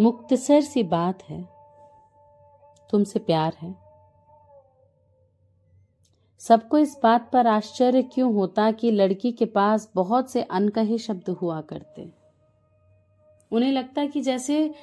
[0.00, 1.48] मुक्तसर सी बात है।
[2.90, 3.74] तुमसे प्यार है।
[6.38, 11.30] सबको इस बात पर आश्चर्य क्यों होता कि लड़की के पास बहुत से अनकहे शब्द
[11.30, 12.12] हुआ करते।
[13.52, 14.74] उन्हें लगता कि जैसे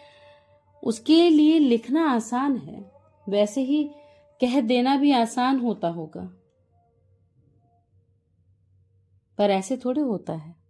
[0.83, 2.91] उसके लिए लिखना आसान है,
[3.29, 3.83] वैसे ही
[4.41, 6.33] कह देना भी आसान होता होगा।
[9.37, 10.62] पर ऐसे थोड़े होता है।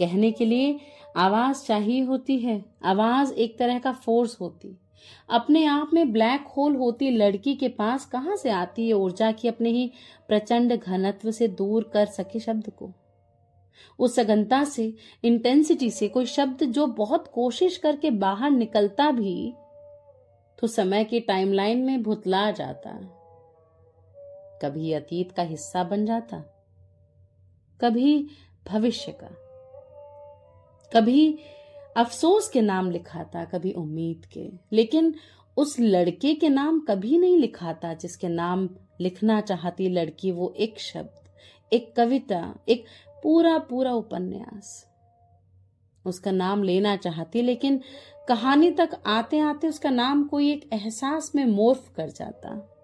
[0.00, 0.78] कहने के लिए
[1.16, 4.78] आवाज़ चाहिए होती है। आवाज़ एक तरह का फोर्स होती।
[5.30, 8.94] अपने आप में ब्लैक होल होती लड़की के पास कहाँ से आती है?
[8.94, 9.90] ऊर्जा की अपने ही
[10.28, 12.92] प्रचंड घनत्व से दूर कर सके शब्द को।
[13.98, 14.94] उस सघनता से
[15.24, 19.52] इंटेंसिटी से कोई शब्द जो बहुत कोशिश करके बाहर निकलता भी
[20.58, 22.98] तो समय की टाइमलाइन में भुतला जाता।
[24.62, 26.38] कभी अतीत का हिस्सा बन जाता।
[27.80, 28.28] कभी
[28.68, 29.49] भविष्य का।
[30.92, 31.38] कभी
[31.96, 35.14] अफसोस के नाम लिखाता कभी उम्मीद के। लेकिन
[35.56, 38.68] उस लड़के के नाम कभी नहीं लिखाता जिसके नाम
[39.00, 41.28] लिखना चाहती लड़की वो एक शब्द
[41.72, 42.84] एक कविता एक
[43.22, 44.86] पूरा पूरा उपन्यास।
[46.06, 47.80] उसका नाम लेना चाहती लेकिन
[48.28, 52.76] कहानी तक आते आते उसका नाम कोई एक एहसास में मोर्फ कर जाता।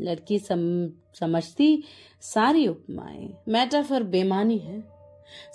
[0.00, 1.84] लड़की सम, समझती
[2.20, 5.01] सारी उपमाएँ। मेटाफर बेमानी है।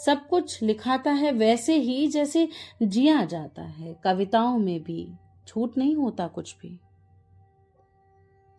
[0.05, 2.49] सब कुछ लिखाता है वैसे ही जैसे
[2.83, 5.09] जिया जाता है। कविताओं में भी
[5.47, 6.79] छूट नहीं होता कुछ भी।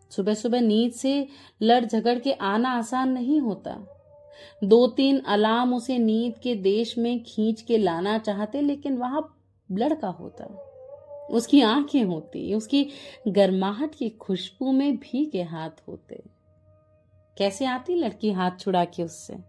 [0.09, 1.27] सुबह सुबह नींद से
[1.61, 3.95] लड़ झगड़ के आना आसान नहीं होता।
[4.63, 9.35] दो तीन अलार्म उसे नींद के देश में खींच के लाना चाहते, लेकिन वहाँ
[9.71, 10.45] लड़का होता।
[11.31, 12.89] उसकी आँखें होती, उसकी
[13.27, 16.23] गर्माहट की खुशबू में भी के हाथ होते।
[17.37, 19.48] कैसे आती लड़की हाथ छुड़ा के उससे?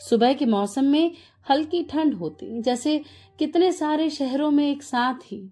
[0.00, 1.14] सुबह के मौसम में
[1.46, 3.00] हल्की ठंड होती, जैसे
[3.38, 5.50] कितने सारे शहरों में एक साथ ही।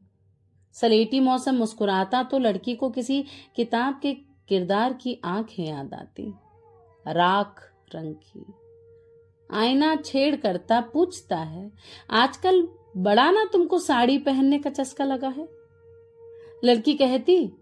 [0.77, 3.25] सलेटी मौसम मुस्कुराता तो लड़की को किसी
[3.57, 4.13] किताब के
[4.49, 6.33] किरदार की आँखें याद आती।
[7.07, 8.45] राख रंग की।
[9.51, 11.71] आईना छेड़ करता पूछता है,
[12.11, 15.49] आजकल बड़ा ना तुमको साड़ी पहनने का चस्का लगा है?
[16.65, 17.53] लड़की कहती,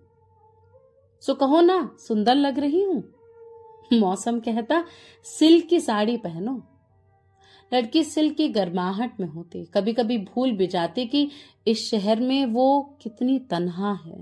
[1.22, 3.02] सो कहो ना, सुंदर लग रही हूँ।
[3.92, 4.84] मौसम कहता,
[5.24, 6.62] सिल्क की साड़ी पहनो।
[7.74, 11.30] लड़की सिल्क की गर्माहट में होती। कभी कभी भूल भी जाती कि
[11.66, 14.20] इस शहर में वो कितनी तनहा है।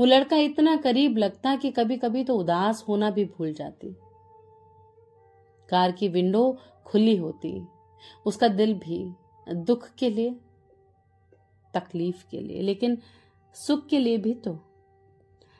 [0.00, 3.96] वो लड़का इतना करीब लगता कि कभी कभी तो उदास होना भी भूल जाती।
[5.68, 7.66] कार की विंडो खुली होती।
[8.26, 9.14] उसका दिल भी
[9.48, 10.30] दुख के लिए,
[11.74, 12.98] तकलीफ़ के लिए, लेकिन
[13.54, 14.58] सुख के लिए भी तो।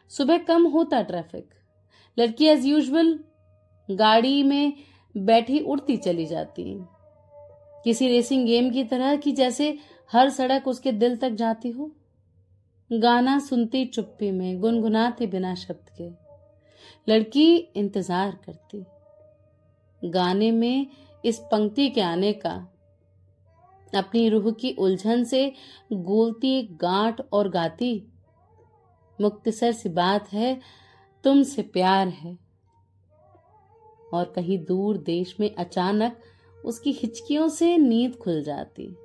[0.08, 1.50] सुबह कम होता ट्रैफ़िक।
[2.18, 3.18] लड़की एज यूजल
[3.90, 4.72] गाड़ी में
[5.16, 6.78] बैठी उड़ती चली जाती।
[7.84, 9.78] किसी रेसिंग गेम की तरह की जैसे
[10.12, 11.90] हर सड़क उसके दिल तक जाती हो?
[12.92, 16.08] गाना सुनती चुप्पी में, गुनगुनाती बिना शब्द के।
[17.12, 18.84] लड़की इंतज़ार करती।
[20.08, 20.86] गाने में
[21.24, 22.66] इस पंक्ति के आने का।
[23.94, 25.52] अपनी रूह की उलझन से
[25.92, 28.12] गोलती, गांठ और गाती।
[29.20, 30.60] मुक्तसर सी बात है
[31.24, 32.49] तुमसे प्यार है।
[34.12, 36.18] और कहीं दूर देश में अचानक
[36.64, 38.96] उसकी हिचकियों से नींद खुल जाती।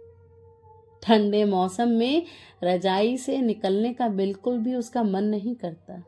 [1.04, 2.26] ठंडे मौसम में
[2.64, 6.04] रजाई से निकलने का बिल्कुल भी उसका मन नहीं करता।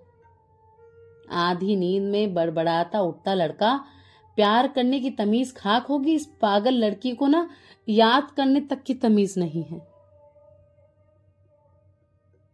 [1.32, 3.86] आधी नींद में बड़बड़ाता उठता लड़का,
[4.36, 7.50] प्यार करने की तमीज खाक होगी इस पागल लड़की को ना
[7.90, 9.97] याद करने तक की तमीज नहीं है।